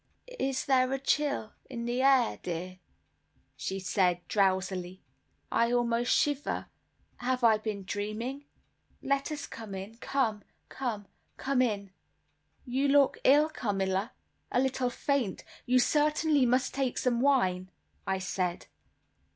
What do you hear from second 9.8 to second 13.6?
Come; come; come in." "You look ill,